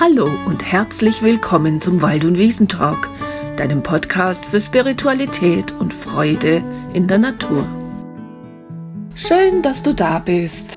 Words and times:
Hallo 0.00 0.28
und 0.46 0.62
herzlich 0.62 1.22
willkommen 1.22 1.80
zum 1.80 2.02
Wald- 2.02 2.24
und 2.24 2.38
Wiesentalk, 2.38 3.10
deinem 3.56 3.82
Podcast 3.82 4.44
für 4.44 4.60
Spiritualität 4.60 5.72
und 5.72 5.92
Freude 5.92 6.62
in 6.92 7.08
der 7.08 7.18
Natur. 7.18 7.66
Schön, 9.16 9.60
dass 9.60 9.82
du 9.82 9.92
da 9.92 10.20
bist. 10.20 10.76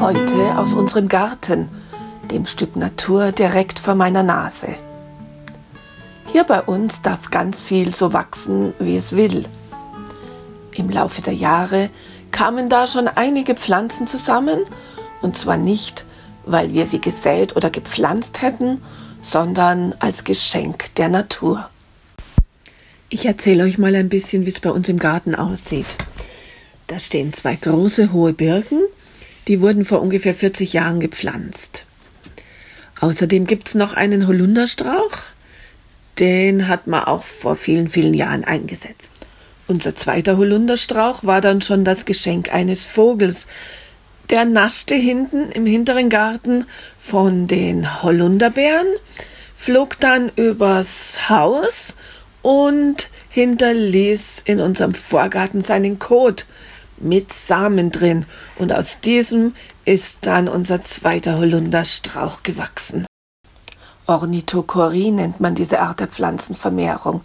Heute 0.00 0.58
aus 0.58 0.74
unserem 0.74 1.06
Garten, 1.06 1.68
dem 2.32 2.46
Stück 2.46 2.74
Natur 2.74 3.30
direkt 3.30 3.78
vor 3.78 3.94
meiner 3.94 4.24
Nase. 4.24 4.74
Hier 6.34 6.42
bei 6.42 6.62
uns 6.62 7.00
darf 7.00 7.30
ganz 7.30 7.62
viel 7.62 7.94
so 7.94 8.12
wachsen, 8.12 8.74
wie 8.80 8.96
es 8.96 9.14
will. 9.14 9.44
Im 10.74 10.90
Laufe 10.90 11.22
der 11.22 11.32
Jahre 11.32 11.90
kamen 12.32 12.68
da 12.68 12.88
schon 12.88 13.06
einige 13.06 13.54
Pflanzen 13.54 14.08
zusammen, 14.08 14.64
und 15.22 15.38
zwar 15.38 15.58
nicht, 15.58 16.04
weil 16.44 16.72
wir 16.72 16.86
sie 16.86 17.00
gesät 17.00 17.54
oder 17.54 17.70
gepflanzt 17.70 18.42
hätten, 18.42 18.82
sondern 19.22 19.94
als 20.00 20.24
Geschenk 20.24 20.92
der 20.96 21.08
Natur. 21.08 21.70
Ich 23.10 23.26
erzähle 23.26 23.62
euch 23.62 23.78
mal 23.78 23.94
ein 23.94 24.08
bisschen, 24.08 24.44
wie 24.44 24.50
es 24.50 24.58
bei 24.58 24.72
uns 24.72 24.88
im 24.88 24.98
Garten 24.98 25.36
aussieht. 25.36 25.94
Da 26.88 26.98
stehen 26.98 27.32
zwei 27.32 27.54
große 27.54 28.12
hohe 28.12 28.32
Birken, 28.32 28.80
die 29.46 29.60
wurden 29.60 29.84
vor 29.84 30.02
ungefähr 30.02 30.34
40 30.34 30.72
Jahren 30.72 30.98
gepflanzt. 30.98 31.84
Außerdem 32.98 33.46
gibt 33.46 33.68
es 33.68 33.76
noch 33.76 33.94
einen 33.94 34.26
Holunderstrauch, 34.26 35.12
den 36.18 36.68
hat 36.68 36.86
man 36.86 37.04
auch 37.04 37.24
vor 37.24 37.56
vielen, 37.56 37.88
vielen 37.88 38.14
Jahren 38.14 38.44
eingesetzt. 38.44 39.10
Unser 39.66 39.94
zweiter 39.94 40.36
Holunderstrauch 40.36 41.24
war 41.24 41.40
dann 41.40 41.62
schon 41.62 41.84
das 41.84 42.04
Geschenk 42.04 42.52
eines 42.52 42.84
Vogels. 42.84 43.46
Der 44.30 44.44
naschte 44.44 44.94
hinten 44.94 45.50
im 45.52 45.66
hinteren 45.66 46.10
Garten 46.10 46.66
von 46.98 47.46
den 47.46 48.02
Holunderbeeren, 48.02 48.86
flog 49.56 49.98
dann 50.00 50.30
übers 50.36 51.28
Haus 51.28 51.94
und 52.42 53.08
hinterließ 53.30 54.42
in 54.44 54.60
unserem 54.60 54.94
Vorgarten 54.94 55.62
seinen 55.62 55.98
Kot 55.98 56.44
mit 56.98 57.32
Samen 57.32 57.90
drin. 57.90 58.26
Und 58.56 58.72
aus 58.72 59.00
diesem 59.00 59.54
ist 59.84 60.18
dann 60.22 60.48
unser 60.48 60.84
zweiter 60.84 61.38
Holunderstrauch 61.38 62.42
gewachsen. 62.42 63.06
Ornithokorie 64.06 65.10
nennt 65.10 65.40
man 65.40 65.54
diese 65.54 65.80
Art 65.80 66.00
der 66.00 66.08
Pflanzenvermehrung, 66.08 67.22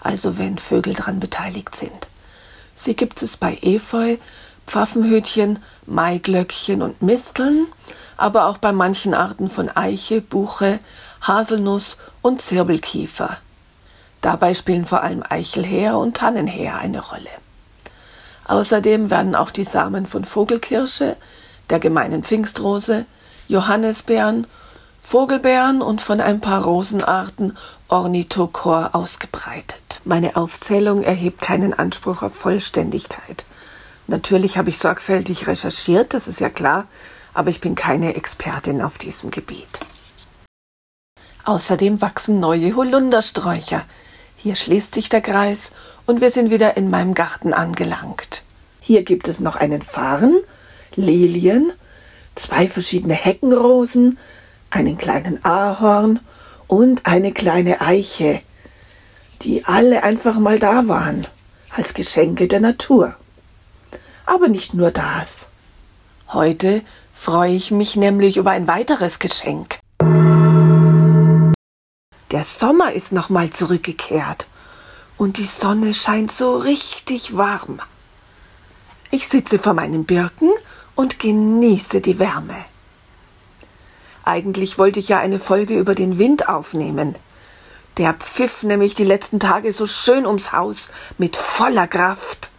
also 0.00 0.38
wenn 0.38 0.58
Vögel 0.58 0.94
daran 0.94 1.20
beteiligt 1.20 1.76
sind. 1.76 2.08
Sie 2.74 2.96
gibt 2.96 3.22
es 3.22 3.36
bei 3.36 3.58
Efeu, 3.60 4.16
Pfaffenhütchen, 4.66 5.58
Maiglöckchen 5.86 6.82
und 6.82 7.02
Misteln, 7.02 7.66
aber 8.16 8.46
auch 8.46 8.58
bei 8.58 8.72
manchen 8.72 9.14
Arten 9.14 9.50
von 9.50 9.68
Eiche, 9.68 10.20
Buche, 10.20 10.80
Haselnuss 11.20 11.98
und 12.22 12.40
Zirbelkiefer. 12.40 13.36
Dabei 14.22 14.54
spielen 14.54 14.86
vor 14.86 15.02
allem 15.02 15.22
Eichelheer 15.28 15.98
und 15.98 16.16
Tannenheer 16.16 16.78
eine 16.78 17.00
Rolle. 17.00 17.30
Außerdem 18.46 19.10
werden 19.10 19.34
auch 19.34 19.50
die 19.50 19.64
Samen 19.64 20.06
von 20.06 20.24
Vogelkirsche, 20.24 21.16
der 21.70 21.80
gemeinen 21.80 22.22
Pfingstrose, 22.22 23.04
Johannisbeeren 23.48 24.46
Vogelbeeren 25.02 25.82
und 25.82 26.00
von 26.00 26.20
ein 26.20 26.40
paar 26.40 26.62
Rosenarten 26.62 27.58
Ornithokor 27.88 28.90
ausgebreitet. 28.92 30.00
Meine 30.04 30.36
Aufzählung 30.36 31.02
erhebt 31.02 31.42
keinen 31.42 31.74
Anspruch 31.74 32.22
auf 32.22 32.34
Vollständigkeit. 32.34 33.44
Natürlich 34.06 34.56
habe 34.56 34.70
ich 34.70 34.78
sorgfältig 34.78 35.46
recherchiert, 35.46 36.14
das 36.14 36.28
ist 36.28 36.40
ja 36.40 36.48
klar, 36.48 36.86
aber 37.34 37.50
ich 37.50 37.60
bin 37.60 37.74
keine 37.74 38.14
Expertin 38.14 38.80
auf 38.80 38.96
diesem 38.96 39.30
Gebiet. 39.30 39.80
Außerdem 41.44 42.00
wachsen 42.00 42.40
neue 42.40 42.74
Holundersträucher. 42.76 43.84
Hier 44.36 44.56
schließt 44.56 44.94
sich 44.94 45.08
der 45.08 45.20
Kreis 45.20 45.72
und 46.06 46.20
wir 46.20 46.30
sind 46.30 46.50
wieder 46.50 46.76
in 46.76 46.88
meinem 46.88 47.14
Garten 47.14 47.52
angelangt. 47.52 48.44
Hier 48.80 49.02
gibt 49.02 49.28
es 49.28 49.40
noch 49.40 49.56
einen 49.56 49.82
Farn, 49.82 50.36
Lilien, 50.94 51.72
zwei 52.34 52.68
verschiedene 52.68 53.14
Heckenrosen, 53.14 54.18
einen 54.72 54.96
kleinen 54.96 55.44
Ahorn 55.44 56.20
und 56.66 57.04
eine 57.04 57.32
kleine 57.32 57.82
Eiche, 57.82 58.40
die 59.42 59.64
alle 59.66 60.02
einfach 60.02 60.38
mal 60.38 60.58
da 60.58 60.88
waren, 60.88 61.26
als 61.70 61.94
Geschenke 61.94 62.48
der 62.48 62.60
Natur. 62.60 63.14
Aber 64.24 64.48
nicht 64.48 64.72
nur 64.72 64.90
das. 64.90 65.48
Heute 66.28 66.82
freue 67.12 67.52
ich 67.52 67.70
mich 67.70 67.96
nämlich 67.96 68.38
über 68.38 68.52
ein 68.52 68.66
weiteres 68.66 69.18
Geschenk. 69.18 69.78
Der 72.30 72.44
Sommer 72.44 72.94
ist 72.94 73.12
nochmal 73.12 73.50
zurückgekehrt 73.50 74.46
und 75.18 75.36
die 75.36 75.44
Sonne 75.44 75.92
scheint 75.92 76.32
so 76.32 76.56
richtig 76.56 77.36
warm. 77.36 77.80
Ich 79.10 79.28
sitze 79.28 79.58
vor 79.58 79.74
meinen 79.74 80.06
Birken 80.06 80.50
und 80.94 81.18
genieße 81.18 82.00
die 82.00 82.18
Wärme. 82.18 82.71
Eigentlich 84.24 84.78
wollte 84.78 85.00
ich 85.00 85.08
ja 85.08 85.18
eine 85.18 85.38
Folge 85.38 85.78
über 85.78 85.94
den 85.94 86.18
Wind 86.18 86.48
aufnehmen. 86.48 87.16
Der 87.98 88.14
pfiff 88.14 88.62
nämlich 88.62 88.94
die 88.94 89.04
letzten 89.04 89.40
Tage 89.40 89.72
so 89.72 89.86
schön 89.86 90.26
ums 90.26 90.52
Haus 90.52 90.90
mit 91.18 91.36
voller 91.36 91.86
Kraft. 91.86 92.50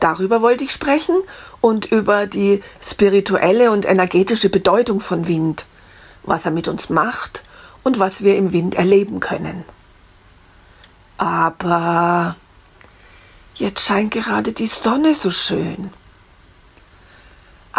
Darüber 0.00 0.42
wollte 0.42 0.64
ich 0.64 0.72
sprechen 0.72 1.16
und 1.60 1.86
über 1.86 2.26
die 2.26 2.62
spirituelle 2.82 3.70
und 3.70 3.84
energetische 3.84 4.48
Bedeutung 4.48 5.00
von 5.00 5.28
Wind, 5.28 5.66
was 6.22 6.46
er 6.46 6.50
mit 6.50 6.68
uns 6.68 6.88
macht 6.88 7.44
und 7.82 7.98
was 7.98 8.24
wir 8.24 8.36
im 8.36 8.52
Wind 8.52 8.74
erleben 8.74 9.20
können. 9.20 9.64
Aber 11.18 12.34
jetzt 13.54 13.84
scheint 13.84 14.12
gerade 14.12 14.52
die 14.52 14.66
Sonne 14.66 15.14
so 15.14 15.30
schön. 15.30 15.92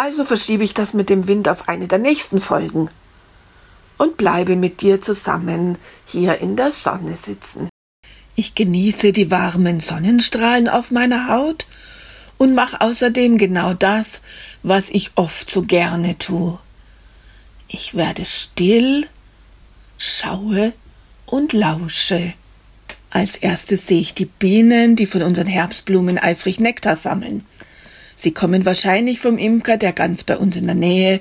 Also 0.04 0.24
verschiebe 0.24 0.64
ich 0.64 0.74
das 0.74 0.94
mit 0.94 1.10
dem 1.10 1.28
Wind 1.28 1.48
auf 1.48 1.68
eine 1.68 1.86
der 1.86 2.00
nächsten 2.00 2.40
Folgen 2.40 2.90
und 3.98 4.16
bleibe 4.16 4.56
mit 4.56 4.80
dir 4.80 5.00
zusammen 5.00 5.78
hier 6.06 6.38
in 6.38 6.56
der 6.56 6.72
Sonne 6.72 7.14
sitzen. 7.14 7.68
Ich 8.34 8.56
genieße 8.56 9.12
die 9.12 9.30
warmen 9.30 9.78
Sonnenstrahlen 9.78 10.68
auf 10.68 10.90
meiner 10.90 11.28
Haut 11.28 11.66
und 12.36 12.52
mache 12.52 12.80
außerdem 12.80 13.38
genau 13.38 13.74
das, 13.74 14.22
was 14.64 14.90
ich 14.90 15.12
oft 15.14 15.48
so 15.48 15.62
gerne 15.62 16.18
tue. 16.18 16.58
Ich 17.68 17.94
werde 17.94 18.24
still, 18.24 19.06
schaue 19.98 20.72
und 21.26 21.52
lausche. 21.52 22.34
Als 23.10 23.36
erstes 23.36 23.86
sehe 23.86 24.00
ich 24.00 24.14
die 24.14 24.24
Bienen, 24.24 24.96
die 24.96 25.06
von 25.06 25.22
unseren 25.22 25.46
Herbstblumen 25.46 26.18
eifrig 26.18 26.58
Nektar 26.58 26.96
sammeln. 26.96 27.46
Sie 28.22 28.30
kommen 28.30 28.64
wahrscheinlich 28.64 29.18
vom 29.18 29.36
Imker, 29.36 29.76
der 29.76 29.92
ganz 29.92 30.22
bei 30.22 30.36
uns 30.36 30.54
in 30.56 30.66
der 30.66 30.76
Nähe, 30.76 31.18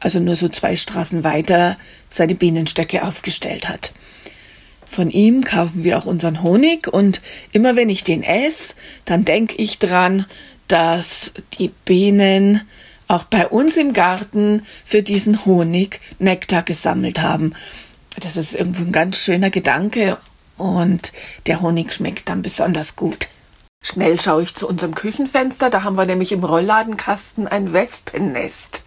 also 0.00 0.18
nur 0.18 0.34
so 0.34 0.48
zwei 0.48 0.74
Straßen 0.74 1.22
weiter, 1.22 1.76
seine 2.10 2.34
Bienenstöcke 2.34 3.04
aufgestellt 3.04 3.68
hat. 3.68 3.92
Von 4.84 5.10
ihm 5.10 5.44
kaufen 5.44 5.84
wir 5.84 5.96
auch 5.96 6.06
unseren 6.06 6.42
Honig 6.42 6.88
und 6.88 7.20
immer 7.52 7.76
wenn 7.76 7.88
ich 7.88 8.02
den 8.02 8.24
esse, 8.24 8.74
dann 9.04 9.24
denke 9.24 9.54
ich 9.54 9.78
dran, 9.78 10.26
dass 10.66 11.34
die 11.56 11.70
Bienen 11.84 12.62
auch 13.06 13.22
bei 13.22 13.46
uns 13.46 13.76
im 13.76 13.92
Garten 13.92 14.62
für 14.84 15.04
diesen 15.04 15.44
Honig 15.46 16.00
Nektar 16.18 16.64
gesammelt 16.64 17.22
haben. 17.22 17.54
Das 18.18 18.36
ist 18.36 18.56
irgendwo 18.56 18.82
ein 18.82 18.90
ganz 18.90 19.18
schöner 19.18 19.50
Gedanke 19.50 20.18
und 20.56 21.12
der 21.46 21.60
Honig 21.60 21.92
schmeckt 21.92 22.28
dann 22.28 22.42
besonders 22.42 22.96
gut. 22.96 23.28
Schnell 23.86 24.18
schaue 24.18 24.42
ich 24.42 24.54
zu 24.54 24.66
unserem 24.66 24.94
Küchenfenster, 24.94 25.68
da 25.68 25.82
haben 25.82 25.96
wir 25.96 26.06
nämlich 26.06 26.32
im 26.32 26.42
Rollladenkasten 26.42 27.46
ein 27.46 27.74
Wespennest. 27.74 28.82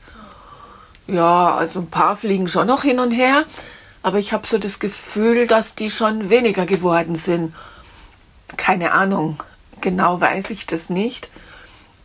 Ja, 1.05 1.53
also 1.55 1.81
ein 1.81 1.91
paar 1.91 2.15
fliegen 2.15 2.47
schon 2.47 2.65
noch 2.65 2.81
hin 2.81 2.99
und 2.99 3.11
her, 3.11 3.43
aber 4.01 4.17
ich 4.17 4.33
habe 4.33 4.47
so 4.47 4.57
das 4.57 4.79
Gefühl, 4.79 5.45
dass 5.45 5.75
die 5.75 5.91
schon 5.91 6.31
weniger 6.31 6.65
geworden 6.65 7.15
sind. 7.15 7.53
Keine 8.57 8.91
Ahnung, 8.91 9.37
genau 9.81 10.19
weiß 10.19 10.49
ich 10.49 10.65
das 10.65 10.89
nicht. 10.89 11.29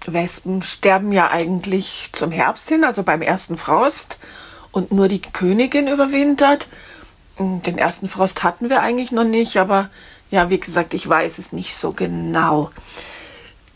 Wespen 0.05 0.63
sterben 0.63 1.13
ja 1.13 1.31
eigentlich 1.31 2.11
zum 2.13 2.31
Herbst 2.31 2.69
hin, 2.69 2.85
also 2.85 3.05
beim 3.05 3.23
ersten 3.23 3.57
Frost, 3.57 4.19
und 4.71 4.93
nur 4.93 5.09
die 5.09 5.23
Königin 5.23 5.89
überwintert. 5.89 6.69
Den 7.39 7.79
ersten 7.79 8.11
Frost 8.11 8.43
hatten 8.43 8.69
wir 8.69 8.83
eigentlich 8.83 9.13
noch 9.13 9.25
nicht, 9.25 9.57
aber 9.57 9.89
ja, 10.33 10.49
wie 10.49 10.59
gesagt, 10.59 10.95
ich 10.95 11.07
weiß 11.07 11.37
es 11.37 11.53
nicht 11.53 11.77
so 11.77 11.93
genau. 11.93 12.71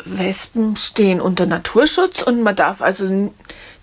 Wespen 0.07 0.75
stehen 0.77 1.21
unter 1.21 1.45
Naturschutz 1.45 2.23
und 2.23 2.43
man 2.43 2.57
darf 2.57 2.81
also 2.81 3.31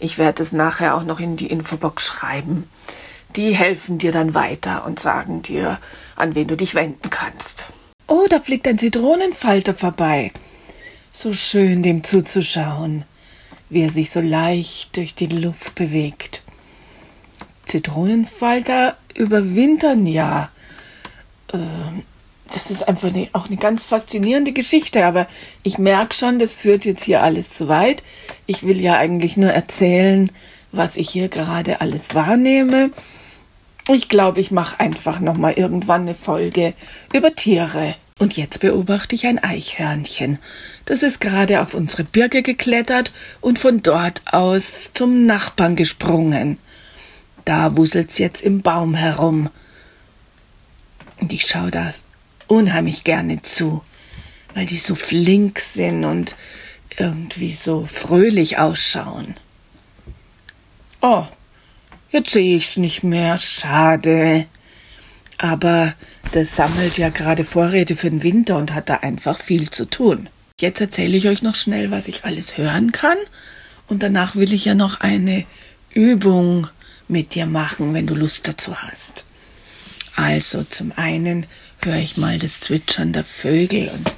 Ich 0.00 0.18
werde 0.18 0.42
es 0.42 0.50
nachher 0.52 0.96
auch 0.96 1.04
noch 1.04 1.20
in 1.20 1.36
die 1.36 1.46
Infobox 1.46 2.04
schreiben. 2.04 2.68
Die 3.36 3.56
helfen 3.56 3.98
dir 3.98 4.12
dann 4.12 4.34
weiter 4.34 4.84
und 4.86 5.00
sagen 5.00 5.42
dir, 5.42 5.78
an 6.16 6.34
wen 6.34 6.46
du 6.46 6.56
dich 6.56 6.74
wenden 6.74 7.10
kannst. 7.10 7.66
Oh, 8.06 8.26
da 8.28 8.40
fliegt 8.40 8.68
ein 8.68 8.78
Zitronenfalter 8.78 9.74
vorbei. 9.74 10.32
So 11.12 11.32
schön, 11.32 11.82
dem 11.82 12.04
zuzuschauen, 12.04 13.04
wie 13.70 13.82
er 13.82 13.90
sich 13.90 14.10
so 14.10 14.20
leicht 14.20 14.96
durch 14.96 15.14
die 15.14 15.26
Luft 15.26 15.74
bewegt. 15.74 16.43
Zitronenfalter 17.66 18.96
überwintern 19.14 20.06
ja. 20.06 20.50
Ähm, 21.52 22.02
das 22.52 22.70
ist 22.70 22.86
einfach 22.86 23.10
auch 23.32 23.46
eine 23.46 23.56
ganz 23.56 23.84
faszinierende 23.84 24.52
Geschichte, 24.52 25.04
aber 25.04 25.26
ich 25.62 25.78
merke 25.78 26.14
schon, 26.14 26.38
das 26.38 26.52
führt 26.54 26.84
jetzt 26.84 27.02
hier 27.02 27.22
alles 27.22 27.50
zu 27.50 27.68
weit. 27.68 28.02
Ich 28.46 28.64
will 28.64 28.80
ja 28.80 28.96
eigentlich 28.96 29.36
nur 29.36 29.50
erzählen, 29.50 30.30
was 30.70 30.96
ich 30.96 31.10
hier 31.10 31.28
gerade 31.28 31.80
alles 31.80 32.14
wahrnehme. 32.14 32.90
Ich 33.88 34.08
glaube, 34.08 34.40
ich 34.40 34.50
mache 34.50 34.80
einfach 34.80 35.20
noch 35.20 35.36
mal 35.36 35.52
irgendwann 35.52 36.02
eine 36.02 36.14
Folge 36.14 36.74
über 37.12 37.34
Tiere. 37.34 37.96
Und 38.18 38.36
jetzt 38.36 38.60
beobachte 38.60 39.16
ich 39.16 39.26
ein 39.26 39.42
Eichhörnchen. 39.42 40.38
Das 40.84 41.02
ist 41.02 41.20
gerade 41.20 41.60
auf 41.60 41.74
unsere 41.74 42.04
Birke 42.04 42.42
geklettert 42.42 43.12
und 43.40 43.58
von 43.58 43.82
dort 43.82 44.22
aus 44.26 44.90
zum 44.92 45.26
Nachbarn 45.26 45.74
gesprungen. 45.74 46.58
Da 47.44 47.76
wuselt's 47.76 48.18
jetzt 48.18 48.42
im 48.42 48.62
Baum 48.62 48.94
herum. 48.94 49.50
Und 51.20 51.32
ich 51.32 51.46
schaue 51.46 51.70
da 51.70 51.92
unheimlich 52.46 53.04
gerne 53.04 53.42
zu, 53.42 53.82
weil 54.54 54.66
die 54.66 54.76
so 54.76 54.94
flink 54.94 55.60
sind 55.60 56.04
und 56.04 56.36
irgendwie 56.96 57.52
so 57.52 57.86
fröhlich 57.86 58.58
ausschauen. 58.58 59.34
Oh, 61.00 61.26
jetzt 62.10 62.30
sehe 62.30 62.56
ich's 62.56 62.76
nicht 62.76 63.02
mehr. 63.02 63.36
Schade. 63.36 64.46
Aber 65.38 65.94
das 66.32 66.56
sammelt 66.56 66.96
ja 66.98 67.10
gerade 67.10 67.44
Vorräte 67.44 67.96
für 67.96 68.10
den 68.10 68.22
Winter 68.22 68.56
und 68.56 68.72
hat 68.72 68.88
da 68.88 68.96
einfach 68.96 69.38
viel 69.38 69.70
zu 69.70 69.84
tun. 69.84 70.28
Jetzt 70.60 70.80
erzähle 70.80 71.16
ich 71.16 71.28
euch 71.28 71.42
noch 71.42 71.56
schnell, 71.56 71.90
was 71.90 72.08
ich 72.08 72.24
alles 72.24 72.56
hören 72.56 72.92
kann. 72.92 73.18
Und 73.88 74.02
danach 74.02 74.36
will 74.36 74.52
ich 74.52 74.64
ja 74.64 74.74
noch 74.74 75.00
eine 75.00 75.44
Übung 75.92 76.68
mit 77.08 77.34
dir 77.34 77.46
machen, 77.46 77.94
wenn 77.94 78.06
du 78.06 78.14
Lust 78.14 78.48
dazu 78.48 78.76
hast. 78.76 79.24
Also 80.16 80.64
zum 80.64 80.92
einen 80.92 81.46
höre 81.82 81.96
ich 81.96 82.16
mal 82.16 82.38
das 82.38 82.60
Zwitschern 82.60 83.12
der 83.12 83.24
Vögel 83.24 83.88
und 83.88 84.12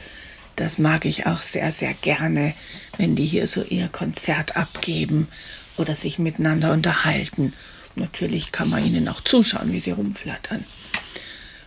das 0.56 0.79
mag 0.79 1.05
ich 1.05 1.27
auch 1.27 1.43
sehr, 1.43 1.73
sehr 1.73 1.94
gerne, 1.94 2.55
wenn 2.97 3.17
die 3.17 3.27
hier 3.27 3.47
so 3.47 3.62
ihr 3.62 3.88
Konzert 3.88 4.56
abgeben 4.56 5.29
oder 5.77 5.94
sich 5.94 6.19
miteinander 6.19 6.73
unterhalten. 6.73 7.53
Natürlich 7.94 8.53
kann 8.53 8.71
man 8.71 8.85
ihnen 8.85 9.09
auch 9.09 9.21
zuschauen, 9.23 9.73
wie 9.73 9.81
sie 9.81 9.91
rumflattern. 9.91 10.65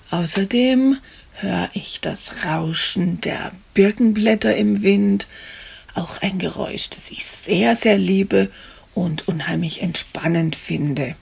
Außerdem 0.09 0.97
höre 1.33 1.69
ich 1.73 2.01
das 2.01 2.45
Rauschen 2.45 3.21
der 3.21 3.51
Birkenblätter 3.73 4.55
im 4.55 4.81
Wind, 4.81 5.27
auch 5.93 6.21
ein 6.21 6.39
Geräusch, 6.39 6.89
das 6.89 7.11
ich 7.11 7.25
sehr, 7.25 7.75
sehr 7.75 7.97
liebe 7.97 8.49
und 9.03 9.27
unheimlich 9.27 9.81
entspannend 9.81 10.55
finde. 10.55 11.15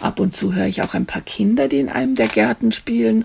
Ab 0.00 0.20
und 0.20 0.36
zu 0.36 0.54
höre 0.54 0.66
ich 0.66 0.82
auch 0.82 0.94
ein 0.94 1.06
paar 1.06 1.22
Kinder, 1.22 1.68
die 1.68 1.78
in 1.78 1.88
einem 1.88 2.14
der 2.14 2.28
Gärten 2.28 2.72
spielen. 2.72 3.24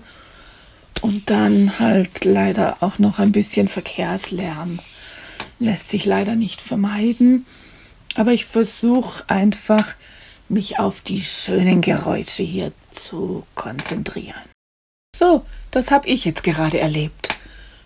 Und 1.02 1.30
dann 1.30 1.78
halt 1.78 2.24
leider 2.24 2.78
auch 2.80 2.98
noch 2.98 3.18
ein 3.18 3.32
bisschen 3.32 3.68
Verkehrslärm. 3.68 4.78
Lässt 5.58 5.90
sich 5.90 6.04
leider 6.04 6.36
nicht 6.36 6.60
vermeiden. 6.60 7.46
Aber 8.14 8.32
ich 8.32 8.46
versuche 8.46 9.24
einfach, 9.28 9.94
mich 10.48 10.78
auf 10.78 11.00
die 11.00 11.20
schönen 11.20 11.80
Geräusche 11.80 12.42
hier 12.42 12.72
zu 12.90 13.44
konzentrieren. 13.54 14.42
So, 15.14 15.42
das 15.70 15.90
habe 15.90 16.08
ich 16.08 16.24
jetzt 16.24 16.44
gerade 16.44 16.78
erlebt. 16.78 17.38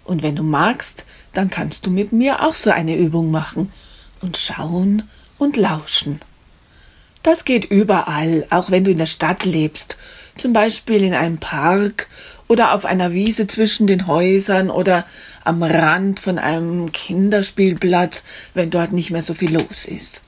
Und 0.04 0.22
wenn 0.22 0.36
du 0.36 0.42
magst, 0.42 1.04
dann 1.32 1.48
kannst 1.50 1.86
du 1.86 1.90
mit 1.90 2.12
mir 2.12 2.42
auch 2.42 2.54
so 2.54 2.70
eine 2.70 2.96
Übung 2.96 3.30
machen 3.30 3.72
und 4.20 4.36
schauen, 4.36 5.08
und 5.40 5.56
lauschen. 5.56 6.20
Das 7.22 7.44
geht 7.44 7.64
überall, 7.66 8.46
auch 8.50 8.70
wenn 8.70 8.84
du 8.84 8.90
in 8.90 8.98
der 8.98 9.06
Stadt 9.06 9.44
lebst, 9.44 9.96
zum 10.36 10.52
Beispiel 10.52 11.02
in 11.02 11.14
einem 11.14 11.38
Park 11.38 12.08
oder 12.48 12.72
auf 12.72 12.84
einer 12.84 13.12
Wiese 13.12 13.46
zwischen 13.46 13.86
den 13.86 14.06
Häusern 14.06 14.70
oder 14.70 15.04
am 15.44 15.62
Rand 15.62 16.20
von 16.20 16.38
einem 16.38 16.92
Kinderspielplatz, 16.92 18.24
wenn 18.54 18.70
dort 18.70 18.92
nicht 18.92 19.10
mehr 19.10 19.22
so 19.22 19.34
viel 19.34 19.52
los 19.52 19.84
ist. 19.84 20.22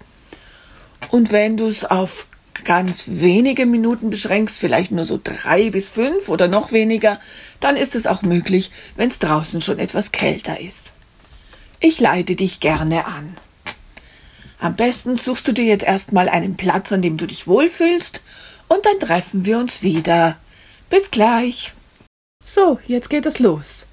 Und 1.11 1.33
wenn 1.33 1.57
du 1.57 1.67
es 1.67 1.85
auf 1.85 2.27
ganz 2.65 3.05
wenige 3.09 3.67
Minuten 3.67 4.11
beschränkst, 4.11 4.61
vielleicht 4.61 4.93
nur 4.93 5.05
so 5.05 5.19
drei 5.23 5.71
bis 5.71 5.89
fünf 5.89 6.29
oder 6.29 6.49
noch 6.49 6.73
weniger, 6.73 7.21
dann 7.61 7.77
ist 7.77 7.95
es 7.95 8.07
auch 8.07 8.23
möglich, 8.23 8.71
wenn 8.97 9.09
es 9.09 9.19
draußen 9.19 9.61
schon 9.61 9.79
etwas 9.79 10.13
kälter 10.13 10.61
ist. 10.61 10.93
Ich 11.81 12.01
leite 12.01 12.37
dich 12.37 12.61
gerne 12.61 13.07
an. 13.07 13.37
Am 14.63 14.77
besten 14.77 15.17
suchst 15.17 15.49
du 15.49 15.53
dir 15.53 15.65
jetzt 15.65 15.83
erstmal 15.83 16.29
einen 16.29 16.57
Platz, 16.57 16.93
an 16.93 17.03
dem 17.03 17.17
du 17.17 17.27
dich 17.27 17.49
wohlfühlst, 17.49 18.23
und 18.69 18.87
dann 18.87 19.01
treffen 19.01 19.45
wir 19.45 19.59
uns 19.59 19.83
wieder. 19.83 20.37
Bis 20.89 21.11
gleich. 21.11 21.73
So, 22.45 22.79
jetzt 22.87 23.11
geht 23.11 23.27
es 23.27 23.41
los. 23.41 23.87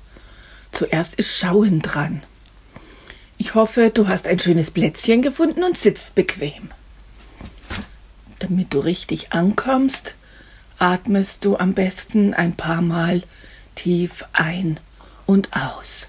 Zuerst 0.71 1.15
ist 1.15 1.35
Schauen 1.35 1.81
dran. 1.81 2.21
Ich 3.39 3.55
hoffe, 3.55 3.89
du 3.89 4.07
hast 4.07 4.27
ein 4.27 4.37
schönes 4.37 4.69
Plätzchen 4.69 5.23
gefunden 5.23 5.63
und 5.63 5.75
sitzt 5.75 6.13
bequem. 6.13 6.69
Damit 8.37 8.71
du 8.71 8.77
richtig 8.77 9.33
ankommst, 9.33 10.13
atmest 10.77 11.45
du 11.45 11.57
am 11.57 11.73
besten 11.73 12.35
ein 12.35 12.55
paar 12.55 12.83
Mal 12.83 13.23
tief 13.73 14.23
ein 14.33 14.79
und 15.25 15.49
aus. 15.51 16.05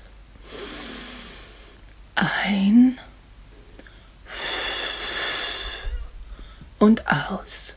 Ein 2.15 2.99
und 6.81 7.07
aus. 7.07 7.77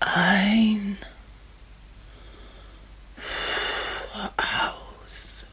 Ein. 0.00 0.96
Aus. 4.36 5.44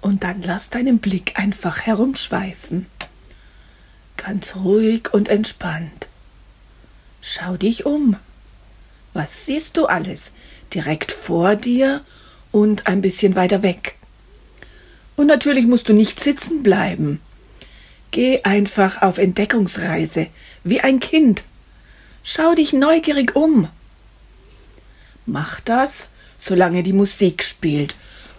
Und 0.00 0.24
dann 0.24 0.42
lass 0.42 0.70
deinen 0.70 0.98
Blick 0.98 1.38
einfach 1.38 1.82
herumschweifen. 1.82 2.86
Ganz 4.16 4.54
ruhig 4.56 5.12
und 5.12 5.28
entspannt. 5.28 6.08
Schau 7.20 7.56
dich 7.56 7.84
um. 7.86 8.16
Was 9.12 9.46
siehst 9.46 9.76
du 9.76 9.86
alles? 9.86 10.32
Direkt 10.72 11.10
vor 11.12 11.56
dir 11.56 12.02
und 12.52 12.86
ein 12.86 13.02
bisschen 13.02 13.36
weiter 13.36 13.62
weg. 13.62 13.96
Und 15.16 15.26
natürlich 15.26 15.66
musst 15.66 15.88
du 15.88 15.92
nicht 15.92 16.20
sitzen 16.20 16.62
bleiben. 16.62 17.20
Geh 18.10 18.42
einfach 18.42 19.02
auf 19.02 19.18
Entdeckungsreise, 19.18 20.28
wie 20.64 20.80
ein 20.80 21.00
Kind. 21.00 21.44
Schau 22.22 22.54
dich 22.54 22.72
neugierig 22.72 23.36
um. 23.36 23.68
Mach 25.26 25.60
das, 25.60 26.08
solange 26.38 26.82
die 26.82 26.92
Musik 26.92 27.42
spielt. 27.42 27.94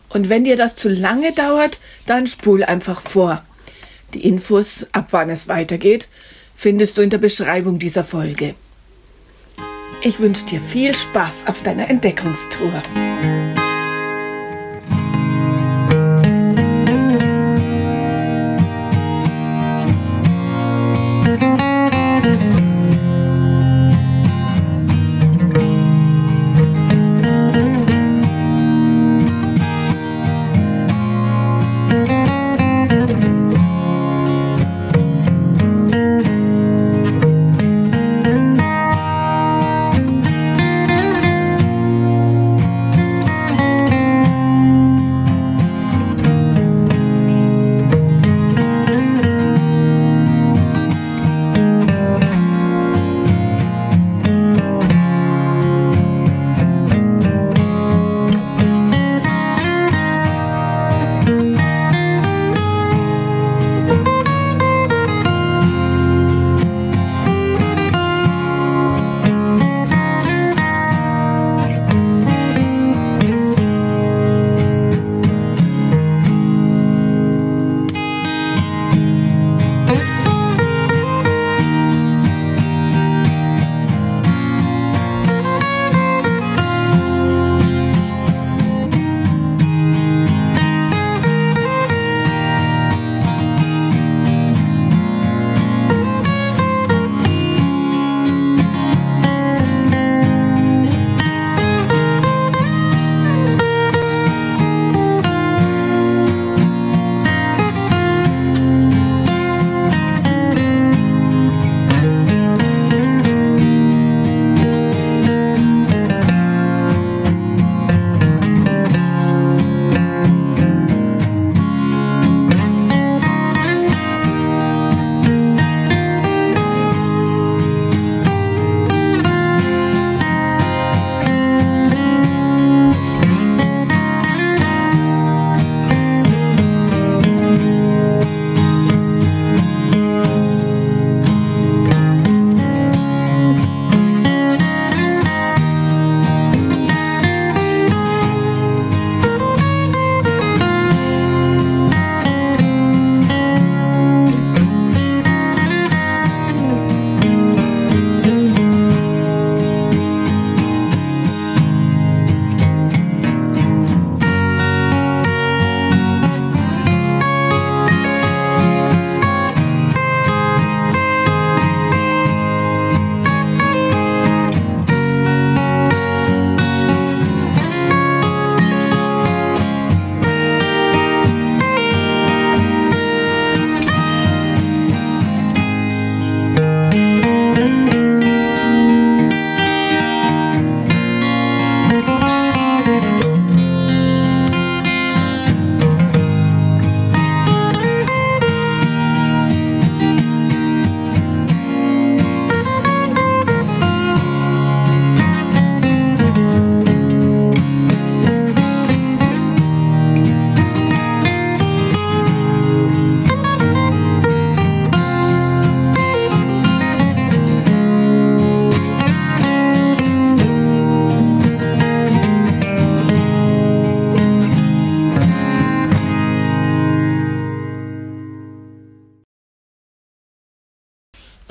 Und 0.10 0.30
wenn 0.30 0.44
dir 0.44 0.58
das 0.58 0.76
zu 0.76 0.90
lange 0.90 1.32
dauert, 1.32 1.80
dann 2.06 2.28
spul 2.28 2.64
einfach 2.64 3.02
vor. 3.02 3.44
Die 4.14 4.26
Infos, 4.26 4.88
ab 4.92 5.08
wann 5.12 5.30
es 5.30 5.48
weitergeht, 5.48 6.10
findest 6.54 6.98
du 6.98 7.02
in 7.02 7.10
der 7.10 7.18
Beschreibung 7.18 7.80
dieser 7.80 8.04
Folge. 8.04 8.56
Ich 10.04 10.20
wünsche 10.20 10.46
dir 10.46 10.60
viel 10.60 10.96
Spaß 10.96 11.46
auf 11.46 11.62
deiner 11.62 11.88
Entdeckungstour. 11.88 12.82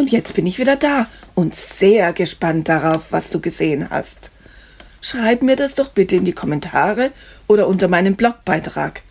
Und 0.00 0.10
jetzt 0.10 0.34
bin 0.34 0.46
ich 0.46 0.58
wieder 0.58 0.76
da 0.76 1.08
und 1.34 1.54
sehr 1.54 2.14
gespannt 2.14 2.70
darauf, 2.70 3.12
was 3.12 3.28
du 3.28 3.38
gesehen 3.38 3.90
hast. 3.90 4.30
Schreib 5.02 5.42
mir 5.42 5.56
das 5.56 5.74
doch 5.74 5.88
bitte 5.88 6.16
in 6.16 6.24
die 6.24 6.32
Kommentare 6.32 7.12
oder 7.48 7.68
unter 7.68 7.86
meinem 7.86 8.16
Blogbeitrag. 8.16 9.02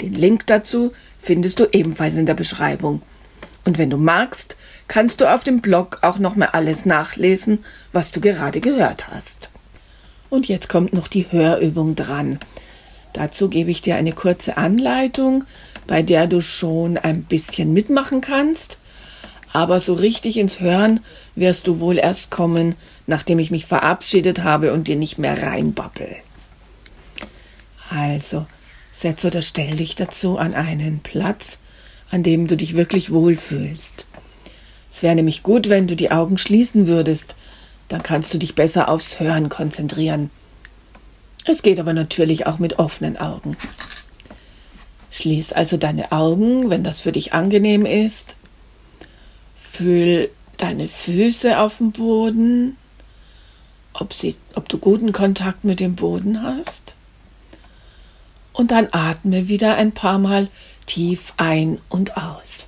Den 0.00 0.14
Link 0.14 0.46
dazu 0.46 0.92
findest 1.18 1.60
du 1.60 1.66
ebenfalls 1.70 2.14
in 2.14 2.24
der 2.24 2.32
Beschreibung. 2.32 3.02
Und 3.66 3.76
wenn 3.76 3.90
du 3.90 3.98
magst, 3.98 4.56
kannst 4.86 5.20
du 5.20 5.30
auf 5.30 5.44
dem 5.44 5.60
Blog 5.60 5.98
auch 6.00 6.18
nochmal 6.18 6.48
alles 6.52 6.86
nachlesen, 6.86 7.62
was 7.92 8.10
du 8.10 8.22
gerade 8.22 8.62
gehört 8.62 9.08
hast. 9.08 9.50
Und 10.30 10.48
jetzt 10.48 10.70
kommt 10.70 10.94
noch 10.94 11.08
die 11.08 11.30
Hörübung 11.30 11.94
dran. 11.94 12.38
Dazu 13.12 13.50
gebe 13.50 13.70
ich 13.70 13.82
dir 13.82 13.96
eine 13.96 14.14
kurze 14.14 14.56
Anleitung, 14.56 15.44
bei 15.86 16.00
der 16.00 16.26
du 16.26 16.40
schon 16.40 16.96
ein 16.96 17.24
bisschen 17.24 17.74
mitmachen 17.74 18.22
kannst 18.22 18.78
aber 19.52 19.80
so 19.80 19.94
richtig 19.94 20.36
ins 20.36 20.60
Hören 20.60 21.00
wirst 21.34 21.66
du 21.66 21.80
wohl 21.80 21.98
erst 21.98 22.30
kommen, 22.30 22.74
nachdem 23.06 23.38
ich 23.38 23.50
mich 23.50 23.66
verabschiedet 23.66 24.42
habe 24.42 24.72
und 24.72 24.88
dir 24.88 24.96
nicht 24.96 25.18
mehr 25.18 25.42
reinbabbel. 25.42 26.16
Also, 27.90 28.46
setz 28.92 29.24
oder 29.24 29.42
stell 29.42 29.76
dich 29.76 29.94
dazu 29.94 30.38
an 30.38 30.54
einen 30.54 31.00
Platz, 31.00 31.58
an 32.10 32.22
dem 32.22 32.46
du 32.46 32.56
dich 32.56 32.74
wirklich 32.74 33.12
wohlfühlst. 33.12 34.06
Es 34.90 35.02
wäre 35.02 35.14
nämlich 35.14 35.42
gut, 35.42 35.68
wenn 35.68 35.86
du 35.86 35.96
die 35.96 36.10
Augen 36.10 36.38
schließen 36.38 36.86
würdest, 36.86 37.36
dann 37.88 38.02
kannst 38.02 38.32
du 38.34 38.38
dich 38.38 38.54
besser 38.54 38.88
aufs 38.88 39.20
Hören 39.20 39.48
konzentrieren. 39.48 40.30
Es 41.44 41.62
geht 41.62 41.80
aber 41.80 41.92
natürlich 41.94 42.46
auch 42.46 42.58
mit 42.58 42.78
offenen 42.78 43.16
Augen. 43.16 43.56
Schließ 45.10 45.52
also 45.54 45.78
deine 45.78 46.12
Augen, 46.12 46.68
wenn 46.68 46.84
das 46.84 47.00
für 47.00 47.12
dich 47.12 47.32
angenehm 47.32 47.86
ist, 47.86 48.36
Fühl 49.78 50.30
deine 50.56 50.88
Füße 50.88 51.60
auf 51.60 51.78
dem 51.78 51.92
Boden, 51.92 52.76
ob, 53.92 54.12
sie, 54.12 54.34
ob 54.56 54.68
du 54.68 54.78
guten 54.78 55.12
Kontakt 55.12 55.62
mit 55.62 55.78
dem 55.78 55.94
Boden 55.94 56.42
hast. 56.42 56.96
Und 58.52 58.72
dann 58.72 58.88
atme 58.90 59.46
wieder 59.46 59.76
ein 59.76 59.92
paar 59.92 60.18
Mal 60.18 60.48
tief 60.86 61.32
ein 61.36 61.78
und 61.88 62.16
aus. 62.16 62.66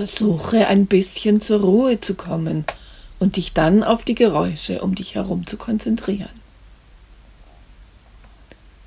Versuche 0.00 0.66
ein 0.66 0.86
bisschen 0.86 1.42
zur 1.42 1.60
Ruhe 1.60 2.00
zu 2.00 2.14
kommen 2.14 2.64
und 3.18 3.36
dich 3.36 3.52
dann 3.52 3.84
auf 3.84 4.02
die 4.02 4.14
Geräusche 4.14 4.80
um 4.80 4.94
dich 4.94 5.14
herum 5.14 5.46
zu 5.46 5.58
konzentrieren. 5.58 6.30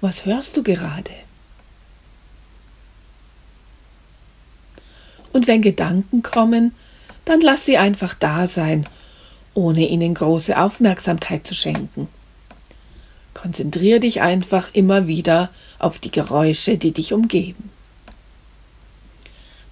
Was 0.02 0.26
hörst 0.26 0.58
du 0.58 0.64
gerade? 0.64 1.12
Und 5.34 5.46
wenn 5.46 5.62
Gedanken 5.62 6.24
kommen, 6.24 6.74
dann 7.26 7.42
lass 7.42 7.68
sie 7.68 7.78
einfach 7.78 8.16
da 8.16 8.48
sein, 8.48 8.90
ohne 9.54 9.88
ihnen 9.88 10.16
große 10.16 10.60
Aufmerksamkeit 10.60 11.46
zu 11.46 11.54
schenken. 11.54 12.08
Konzentriere 13.36 14.00
dich 14.00 14.22
einfach 14.22 14.72
immer 14.74 15.06
wieder 15.06 15.52
auf 15.78 16.00
die 16.00 16.12
Geräusche, 16.12 16.80
die 16.80 16.92
dich 16.92 17.14
umgeben. 17.14 17.70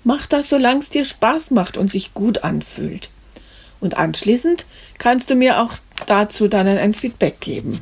Mach 0.04 0.26
das, 0.26 0.50
solange 0.50 0.80
es 0.80 0.90
dir 0.90 1.06
Spaß 1.06 1.52
macht 1.52 1.78
und 1.78 1.92
sich 1.92 2.14
gut 2.14 2.44
anfühlt. 2.44 3.10
Und 3.80 3.98
anschließend 3.98 4.66
kannst 4.98 5.30
du 5.30 5.36
mir 5.36 5.62
auch 5.62 5.74
dazu 6.06 6.48
dann 6.48 6.68
ein 6.68 6.94
Feedback 6.94 7.40
geben. 7.40 7.80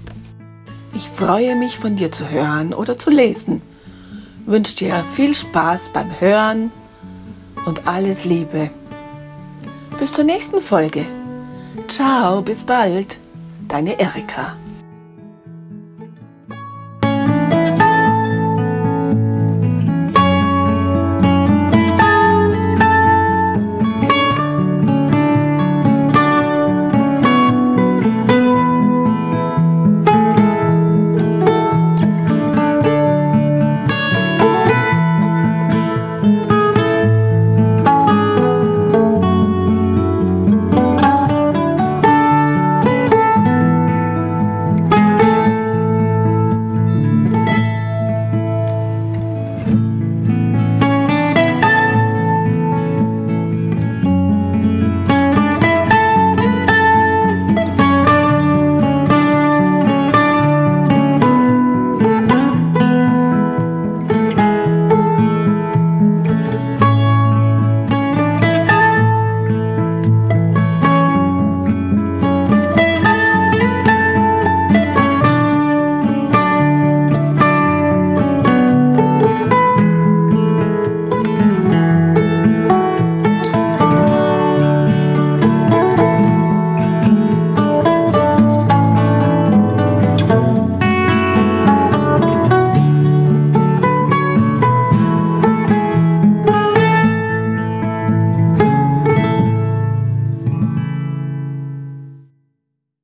Ich 0.96 1.08
freue 1.08 1.56
mich, 1.56 1.78
von 1.78 1.96
dir 1.96 2.12
zu 2.12 2.30
hören 2.30 2.74
oder 2.74 2.98
zu 2.98 3.10
lesen. 3.10 3.62
Wünsche 4.46 4.76
dir 4.76 5.06
viel 5.14 5.36
Spaß 5.36 5.92
beim 5.94 6.20
Hören 6.20 6.72
und 7.66 7.88
alles 7.88 8.26
Liebe. 8.26 8.70
Bis 10.00 10.12
zur 10.12 10.24
nächsten 10.24 10.62
Folge. 10.62 11.06
Ciao, 11.88 12.42
bis 12.42 12.64
bald. 12.64 13.18
Deine 13.68 14.00
Erika. 14.00 14.56